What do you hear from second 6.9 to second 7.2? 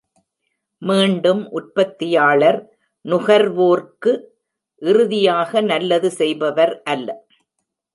அல்ல.